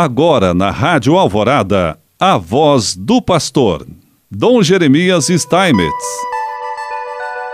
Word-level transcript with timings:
Agora 0.00 0.54
na 0.54 0.70
Rádio 0.70 1.18
Alvorada, 1.18 1.98
a 2.20 2.38
voz 2.38 2.94
do 2.94 3.20
pastor, 3.20 3.84
Dom 4.30 4.62
Jeremias 4.62 5.26
Steinmetz. 5.26 5.92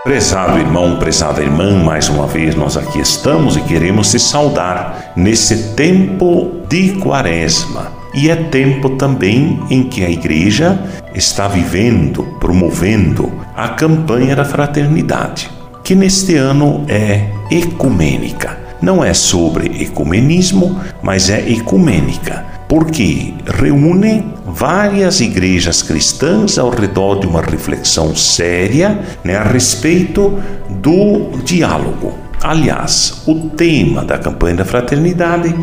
Prezado 0.03 0.59
irmão, 0.59 0.99
prezada 0.99 1.41
irmã, 1.41 1.83
mais 1.83 2.11
uma 2.11 2.27
vez 2.27 2.55
nós 2.55 2.77
aqui 2.77 3.01
estamos 3.01 3.57
e 3.57 3.63
queremos 3.63 4.11
te 4.11 4.19
saudar 4.19 5.15
nesse 5.17 5.75
tempo 5.75 6.61
de 6.69 6.99
quaresma. 6.99 7.91
E 8.13 8.29
é 8.29 8.37
tempo 8.37 8.91
também 8.91 9.59
em 9.71 9.89
que 9.89 10.05
a 10.05 10.11
igreja 10.11 10.79
está 11.15 11.49
vivendo, 11.49 12.25
promovendo 12.39 13.33
a 13.57 13.71
campanha 13.71 14.37
da 14.37 14.45
fraternidade, 14.45 15.51
que 15.83 15.95
neste 15.95 16.37
ano 16.37 16.85
é 16.91 17.27
ecumênica. 17.51 18.64
Não 18.85 19.03
é 19.03 19.15
sobre 19.15 19.83
ecumenismo, 19.83 20.79
mas 21.03 21.31
é 21.31 21.41
ecumênica, 21.51 22.45
porque 22.69 23.33
reúne 23.47 24.23
várias 24.47 25.23
igrejas 25.23 25.81
cristãs 25.81 26.59
ao 26.59 26.69
redor 26.69 27.19
de 27.19 27.27
uma 27.27 27.41
reflexão 27.41 28.15
séria 28.15 29.01
né, 29.25 29.37
a 29.37 29.43
respeito 29.43 30.39
do 30.69 31.31
diálogo. 31.43 32.13
Aliás, 32.43 33.23
o 33.27 33.49
tema 33.49 34.05
da 34.05 34.19
campanha 34.19 34.57
da 34.57 34.67
fraternidade 34.67 35.55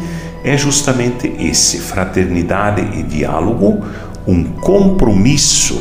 é 0.44 0.58
justamente 0.58 1.32
esse: 1.40 1.78
fraternidade 1.78 2.82
e 2.98 3.04
diálogo, 3.04 3.86
um 4.26 4.44
compromisso 4.44 5.80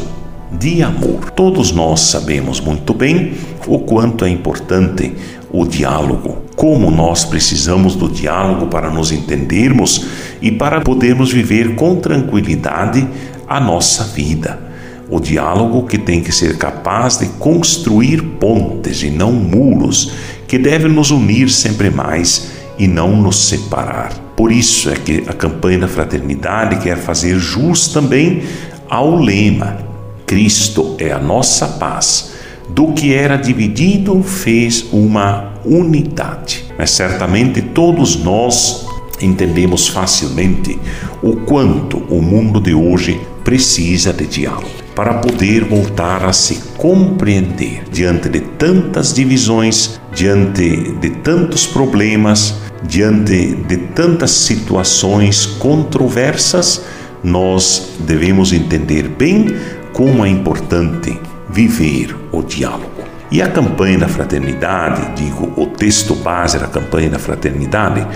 de 0.52 0.82
amor. 0.82 1.30
Todos 1.30 1.72
nós 1.72 2.00
sabemos 2.00 2.60
muito 2.60 2.92
bem 2.92 3.32
o 3.66 3.78
quanto 3.78 4.26
é 4.26 4.28
importante 4.28 5.16
o 5.50 5.66
diálogo, 5.66 6.49
como 6.60 6.90
nós 6.90 7.24
precisamos 7.24 7.94
do 7.96 8.06
diálogo 8.06 8.66
para 8.66 8.90
nos 8.90 9.10
entendermos 9.10 10.04
e 10.42 10.52
para 10.52 10.82
podermos 10.82 11.32
viver 11.32 11.74
com 11.74 11.96
tranquilidade 11.96 13.08
a 13.48 13.58
nossa 13.58 14.04
vida. 14.04 14.60
O 15.08 15.18
diálogo 15.18 15.86
que 15.86 15.96
tem 15.96 16.22
que 16.22 16.30
ser 16.30 16.58
capaz 16.58 17.16
de 17.16 17.28
construir 17.38 18.20
pontes 18.38 19.02
e 19.02 19.08
não 19.08 19.32
muros, 19.32 20.12
que 20.46 20.58
deve 20.58 20.86
nos 20.86 21.10
unir 21.10 21.48
sempre 21.48 21.88
mais 21.88 22.50
e 22.78 22.86
não 22.86 23.16
nos 23.16 23.48
separar. 23.48 24.12
Por 24.36 24.52
isso 24.52 24.90
é 24.90 24.96
que 24.96 25.24
a 25.26 25.32
campanha 25.32 25.78
da 25.78 25.88
fraternidade 25.88 26.82
quer 26.82 26.98
fazer 26.98 27.38
jus 27.38 27.88
também 27.88 28.42
ao 28.86 29.16
lema: 29.16 29.78
Cristo 30.26 30.94
é 30.98 31.10
a 31.10 31.18
nossa 31.18 31.66
paz 31.66 32.32
do 32.74 32.92
que 32.92 33.14
era 33.14 33.36
dividido 33.36 34.22
fez 34.22 34.86
uma 34.92 35.52
unidade. 35.64 36.64
Mas 36.78 36.90
certamente 36.90 37.60
todos 37.60 38.16
nós 38.16 38.86
entendemos 39.20 39.88
facilmente 39.88 40.78
o 41.22 41.36
quanto 41.36 41.98
o 42.08 42.22
mundo 42.22 42.60
de 42.60 42.74
hoje 42.74 43.20
precisa 43.44 44.12
de 44.12 44.26
diálogo 44.26 44.68
para 44.94 45.14
poder 45.14 45.64
voltar 45.64 46.24
a 46.24 46.32
se 46.32 46.56
compreender 46.76 47.84
diante 47.90 48.28
de 48.28 48.40
tantas 48.40 49.14
divisões, 49.14 50.00
diante 50.14 50.92
de 51.00 51.10
tantos 51.10 51.66
problemas, 51.66 52.54
diante 52.82 53.54
de 53.54 53.76
tantas 53.76 54.30
situações 54.30 55.46
controversas. 55.46 56.82
Nós 57.22 57.92
devemos 58.00 58.52
entender 58.52 59.08
bem 59.08 59.54
como 59.92 60.24
é 60.24 60.28
importante 60.28 61.18
viver 61.52 62.16
o 62.32 62.42
diálogo. 62.42 63.10
E 63.30 63.40
a 63.40 63.48
campanha 63.48 63.98
da 63.98 64.08
fraternidade, 64.08 65.12
digo, 65.14 65.52
o 65.56 65.66
texto 65.66 66.14
base 66.16 66.58
da 66.58 66.66
campanha 66.66 67.10
da 67.10 67.18
fraternidade, 67.18 68.06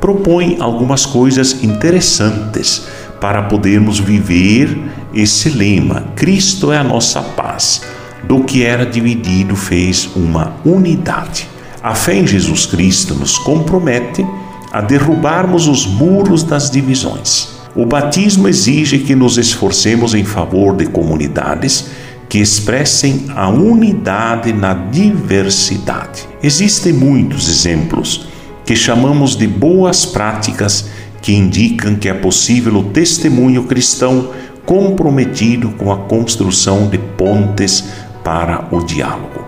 propõe 0.00 0.56
algumas 0.60 1.04
coisas 1.04 1.62
interessantes 1.62 2.86
para 3.20 3.42
podermos 3.42 3.98
viver 3.98 4.76
esse 5.12 5.50
lema: 5.50 6.04
Cristo 6.16 6.72
é 6.72 6.78
a 6.78 6.84
nossa 6.84 7.20
paz. 7.20 7.82
Do 8.24 8.44
que 8.44 8.64
era 8.64 8.86
dividido, 8.86 9.56
fez 9.56 10.08
uma 10.14 10.54
unidade. 10.64 11.48
A 11.82 11.94
fé 11.94 12.14
em 12.14 12.26
Jesus 12.26 12.64
Cristo 12.64 13.14
nos 13.14 13.36
compromete 13.36 14.24
a 14.72 14.80
derrubarmos 14.80 15.66
os 15.66 15.84
muros 15.84 16.44
das 16.44 16.70
divisões. 16.70 17.48
O 17.74 17.84
batismo 17.84 18.48
exige 18.48 18.98
que 19.00 19.14
nos 19.14 19.38
esforcemos 19.38 20.14
em 20.14 20.24
favor 20.24 20.76
de 20.76 20.86
comunidades 20.86 21.90
que 22.32 22.38
expressem 22.38 23.26
a 23.36 23.50
unidade 23.50 24.54
na 24.54 24.72
diversidade. 24.72 26.26
Existem 26.42 26.90
muitos 26.90 27.46
exemplos 27.46 28.26
que 28.64 28.74
chamamos 28.74 29.36
de 29.36 29.46
boas 29.46 30.06
práticas 30.06 30.88
que 31.20 31.34
indicam 31.34 31.94
que 31.94 32.08
é 32.08 32.14
possível 32.14 32.78
o 32.78 32.84
testemunho 32.84 33.64
cristão 33.64 34.30
comprometido 34.64 35.72
com 35.72 35.92
a 35.92 35.98
construção 35.98 36.88
de 36.88 36.96
pontes 36.96 37.84
para 38.24 38.66
o 38.74 38.82
diálogo. 38.82 39.44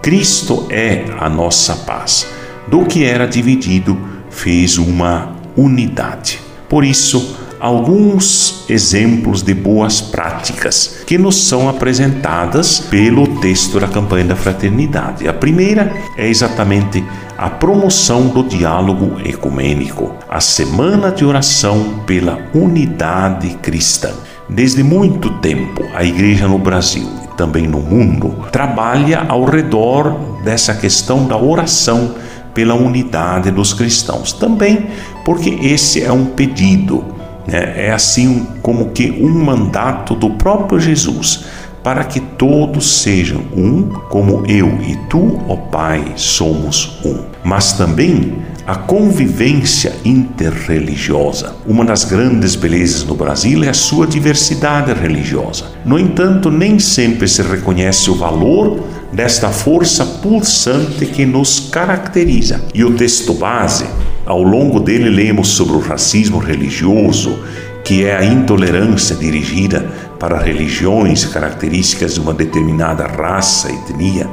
Cristo 0.00 0.66
é 0.70 1.04
a 1.20 1.28
nossa 1.28 1.76
paz. 1.84 2.26
Do 2.66 2.86
que 2.86 3.04
era 3.04 3.26
dividido, 3.26 3.98
fez 4.30 4.78
uma 4.78 5.36
unidade. 5.54 6.40
Por 6.66 6.82
isso, 6.82 7.36
alguns 7.62 8.64
exemplos 8.68 9.40
de 9.40 9.54
boas 9.54 10.00
práticas 10.00 11.04
que 11.06 11.16
nos 11.16 11.46
são 11.46 11.68
apresentadas 11.68 12.80
pelo 12.80 13.24
texto 13.38 13.78
da 13.78 13.86
campanha 13.86 14.24
da 14.24 14.34
fraternidade. 14.34 15.28
A 15.28 15.32
primeira 15.32 15.92
é 16.18 16.28
exatamente 16.28 17.04
a 17.38 17.48
promoção 17.48 18.26
do 18.26 18.42
diálogo 18.42 19.16
ecumênico, 19.24 20.12
a 20.28 20.40
semana 20.40 21.12
de 21.12 21.24
oração 21.24 22.00
pela 22.04 22.36
unidade 22.52 23.50
cristã. 23.62 24.10
Desde 24.48 24.82
muito 24.82 25.30
tempo, 25.38 25.84
a 25.94 26.02
igreja 26.02 26.48
no 26.48 26.58
Brasil 26.58 27.08
e 27.22 27.36
também 27.36 27.68
no 27.68 27.78
mundo 27.78 28.44
trabalha 28.50 29.24
ao 29.28 29.44
redor 29.44 30.40
dessa 30.42 30.74
questão 30.74 31.28
da 31.28 31.36
oração 31.36 32.16
pela 32.52 32.74
unidade 32.74 33.52
dos 33.52 33.72
cristãos. 33.72 34.32
Também 34.32 34.88
porque 35.24 35.50
esse 35.62 36.02
é 36.02 36.10
um 36.10 36.26
pedido 36.26 37.21
é, 37.46 37.86
é 37.86 37.92
assim 37.92 38.46
como 38.60 38.90
que 38.90 39.10
um 39.10 39.44
mandato 39.44 40.14
do 40.14 40.30
próprio 40.30 40.78
Jesus 40.78 41.44
para 41.82 42.04
que 42.04 42.20
todos 42.20 43.02
sejam 43.02 43.42
um, 43.56 43.82
como 44.08 44.44
eu 44.46 44.68
e 44.82 44.96
tu, 45.08 45.40
ó 45.48 45.56
Pai, 45.56 46.12
somos 46.16 46.98
um. 47.04 47.24
Mas 47.42 47.72
também 47.72 48.38
a 48.64 48.76
convivência 48.76 49.92
interreligiosa. 50.04 51.56
Uma 51.66 51.84
das 51.84 52.04
grandes 52.04 52.54
belezas 52.54 53.04
no 53.04 53.16
Brasil 53.16 53.64
é 53.64 53.68
a 53.68 53.74
sua 53.74 54.06
diversidade 54.06 54.92
religiosa. 54.92 55.64
No 55.84 55.98
entanto, 55.98 56.50
nem 56.50 56.78
sempre 56.78 57.26
se 57.26 57.42
reconhece 57.42 58.08
o 58.08 58.14
valor 58.14 58.80
desta 59.12 59.48
força 59.48 60.06
pulsante 60.06 61.04
que 61.06 61.26
nos 61.26 61.68
caracteriza. 61.70 62.62
E 62.72 62.84
o 62.84 62.94
texto 62.94 63.34
base 63.34 63.84
ao 64.24 64.42
longo 64.42 64.80
dele, 64.80 65.08
lemos 65.08 65.48
sobre 65.48 65.74
o 65.74 65.80
racismo 65.80 66.38
religioso, 66.38 67.38
que 67.84 68.04
é 68.04 68.16
a 68.16 68.24
intolerância 68.24 69.16
dirigida 69.16 69.80
para 70.18 70.38
religiões 70.38 71.24
características 71.24 72.14
de 72.14 72.20
uma 72.20 72.32
determinada 72.32 73.06
raça, 73.06 73.70
etnia. 73.70 74.28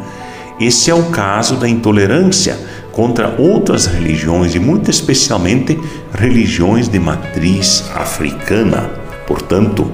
Esse 0.59 0.91
é 0.91 0.94
o 0.94 1.05
caso 1.05 1.55
da 1.55 1.67
intolerância 1.67 2.59
contra 2.91 3.35
outras 3.39 3.85
religiões 3.85 4.53
e, 4.53 4.59
muito 4.59 4.91
especialmente, 4.91 5.79
religiões 6.13 6.88
de 6.89 7.00
matriz 7.00 7.89
africana. 7.95 8.89
Portanto, 9.25 9.89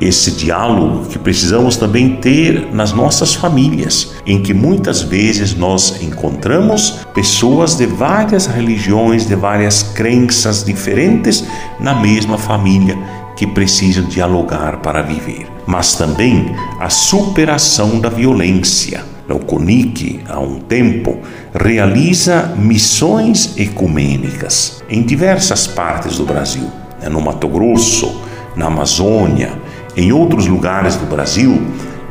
esse 0.00 0.30
diálogo 0.30 1.06
que 1.06 1.18
precisamos 1.18 1.76
também 1.76 2.16
ter 2.16 2.72
nas 2.72 2.92
nossas 2.92 3.34
famílias, 3.34 4.14
em 4.24 4.40
que 4.40 4.54
muitas 4.54 5.02
vezes 5.02 5.54
nós 5.54 6.00
encontramos 6.02 7.06
pessoas 7.12 7.76
de 7.76 7.84
várias 7.84 8.46
religiões, 8.46 9.26
de 9.26 9.34
várias 9.34 9.82
crenças 9.82 10.64
diferentes 10.64 11.44
na 11.78 11.94
mesma 11.94 12.38
família 12.38 12.98
que 13.36 13.46
precisam 13.46 14.04
dialogar 14.04 14.78
para 14.78 15.02
viver. 15.02 15.46
Mas 15.66 15.94
também 15.94 16.54
a 16.78 16.88
superação 16.88 18.00
da 18.00 18.08
violência. 18.08 19.04
O 19.28 19.38
CONIC, 19.38 20.20
há 20.28 20.40
um 20.40 20.58
tempo, 20.58 21.18
realiza 21.54 22.52
missões 22.56 23.56
ecumênicas 23.56 24.82
em 24.90 25.02
diversas 25.02 25.68
partes 25.68 26.16
do 26.18 26.24
Brasil, 26.24 26.68
né, 27.00 27.08
no 27.08 27.20
Mato 27.20 27.46
Grosso, 27.46 28.20
na 28.56 28.66
Amazônia, 28.66 29.52
em 29.96 30.12
outros 30.12 30.46
lugares 30.46 30.96
do 30.96 31.06
Brasil, 31.06 31.60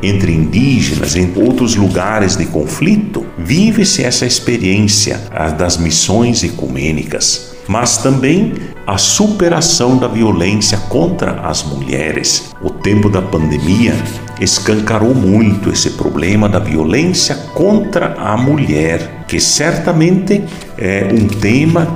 entre 0.02 0.32
indígenas, 0.32 1.14
em 1.14 1.32
outros 1.36 1.76
lugares 1.76 2.36
de 2.36 2.46
conflito, 2.46 3.26
vive-se 3.38 4.02
essa 4.02 4.24
experiência 4.24 5.20
das 5.58 5.76
missões 5.76 6.42
ecumênicas, 6.42 7.54
mas 7.68 7.98
também 7.98 8.54
a 8.86 8.96
superação 8.96 9.98
da 9.98 10.08
violência 10.08 10.78
contra 10.88 11.40
as 11.42 11.62
mulheres. 11.62 12.50
O 12.62 12.70
tempo 12.70 13.10
da 13.10 13.20
pandemia 13.20 13.94
escancarou 14.40 15.14
muito 15.14 15.70
esse 15.70 15.90
problema 15.90 16.48
da 16.48 16.58
violência 16.58 17.34
contra 17.54 18.14
a 18.14 18.36
mulher, 18.38 19.26
que 19.28 19.38
certamente 19.38 20.42
é 20.78 21.08
um 21.12 21.28
tema 21.28 21.86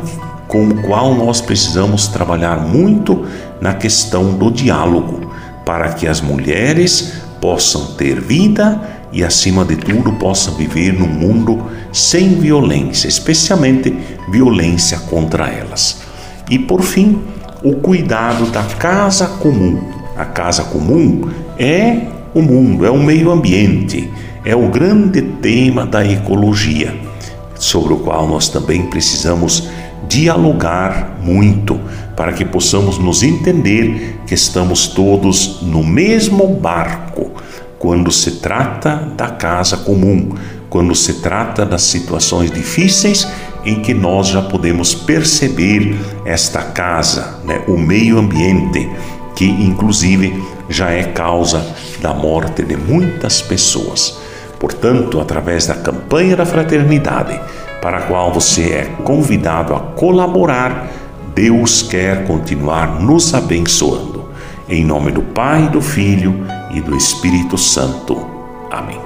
com 0.46 0.68
o 0.68 0.82
qual 0.82 1.14
nós 1.14 1.40
precisamos 1.40 2.06
trabalhar 2.06 2.60
muito 2.60 3.24
na 3.60 3.72
questão 3.72 4.34
do 4.34 4.50
diálogo, 4.50 5.32
para 5.64 5.92
que 5.92 6.06
as 6.06 6.20
mulheres 6.20 7.14
possam 7.40 7.94
ter 7.94 8.20
vida 8.20 8.80
e, 9.12 9.22
acima 9.22 9.64
de 9.64 9.76
tudo, 9.76 10.12
possam 10.14 10.54
viver 10.54 10.92
num 10.92 11.08
mundo 11.08 11.66
sem 11.92 12.34
violência, 12.34 13.06
especialmente 13.06 13.96
violência 14.28 14.98
contra 14.98 15.48
elas. 15.48 16.02
E, 16.50 16.58
por 16.58 16.82
fim, 16.82 17.22
o 17.62 17.76
cuidado 17.76 18.46
da 18.50 18.62
casa 18.62 19.26
comum. 19.26 19.80
A 20.16 20.24
casa 20.24 20.64
comum 20.64 21.30
é 21.58 22.08
o 22.34 22.42
mundo, 22.42 22.84
é 22.84 22.90
o 22.90 22.98
meio 22.98 23.30
ambiente, 23.30 24.10
é 24.44 24.54
o 24.54 24.68
grande 24.68 25.22
tema 25.22 25.86
da 25.86 26.04
ecologia, 26.04 26.94
sobre 27.54 27.94
o 27.94 27.98
qual 27.98 28.28
nós 28.28 28.48
também 28.48 28.86
precisamos 28.86 29.68
dialogar 30.08 31.18
muito 31.20 31.80
para 32.16 32.32
que 32.32 32.44
possamos 32.44 32.98
nos 32.98 33.22
entender 33.22 34.20
que 34.26 34.34
estamos 34.34 34.86
todos 34.86 35.60
no 35.62 35.82
mesmo 35.82 36.46
barco 36.48 37.32
quando 37.78 38.10
se 38.10 38.32
trata 38.40 38.96
da 39.16 39.28
casa 39.28 39.76
comum, 39.76 40.34
quando 40.70 40.94
se 40.94 41.14
trata 41.20 41.66
das 41.66 41.82
situações 41.82 42.50
difíceis 42.50 43.28
em 43.64 43.80
que 43.82 43.92
nós 43.92 44.28
já 44.28 44.42
podemos 44.42 44.94
perceber 44.94 45.94
esta 46.24 46.62
casa, 46.62 47.40
né, 47.44 47.62
o 47.66 47.76
meio 47.76 48.18
ambiente, 48.18 48.88
que 49.36 49.44
inclusive 49.44 50.42
já 50.68 50.90
é 50.90 51.04
causa 51.04 51.64
da 52.00 52.14
morte 52.14 52.62
de 52.62 52.76
muitas 52.76 53.42
pessoas. 53.42 54.18
Portanto, 54.58 55.20
através 55.20 55.66
da 55.66 55.74
campanha 55.74 56.36
da 56.36 56.46
fraternidade, 56.46 57.38
para 57.84 57.98
a 57.98 58.00
qual 58.00 58.32
você 58.32 58.70
é 58.70 58.84
convidado 59.04 59.74
a 59.74 59.78
colaborar, 59.78 60.88
Deus 61.34 61.82
quer 61.82 62.26
continuar 62.26 62.98
nos 62.98 63.34
abençoando. 63.34 64.24
Em 64.66 64.82
nome 64.82 65.12
do 65.12 65.20
Pai, 65.20 65.68
do 65.68 65.82
Filho 65.82 66.46
e 66.72 66.80
do 66.80 66.96
Espírito 66.96 67.58
Santo. 67.58 68.26
Amém. 68.70 69.03